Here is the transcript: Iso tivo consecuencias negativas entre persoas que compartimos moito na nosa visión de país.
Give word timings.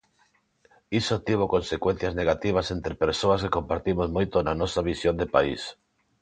Iso 0.99 1.15
tivo 1.27 1.45
consecuencias 1.55 2.13
negativas 2.21 2.67
entre 2.75 2.93
persoas 3.03 3.41
que 3.43 3.55
compartimos 3.57 4.07
moito 4.15 4.35
na 4.41 4.53
nosa 4.61 4.85
visión 4.91 5.15
de 5.21 5.27
país. 5.37 5.61